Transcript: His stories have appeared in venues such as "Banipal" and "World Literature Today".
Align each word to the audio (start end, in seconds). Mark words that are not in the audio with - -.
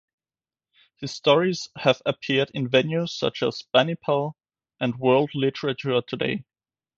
His 0.95 1.11
stories 1.13 1.69
have 1.77 2.01
appeared 2.07 2.49
in 2.55 2.67
venues 2.67 3.09
such 3.09 3.43
as 3.43 3.61
"Banipal" 3.71 4.31
and 4.79 4.97
"World 4.97 5.29
Literature 5.35 6.01
Today". 6.01 6.43